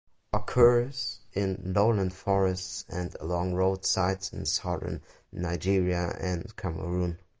Occurs 0.33 1.19
in 1.33 1.61
lowland 1.75 2.13
forests 2.15 2.85
and 2.89 3.15
along 3.19 3.53
road 3.53 3.85
sides 3.85 4.33
in 4.33 4.47
Southern 4.47 5.03
Nigeria 5.31 6.15
and 6.19 6.55
Cameroun. 6.55 7.19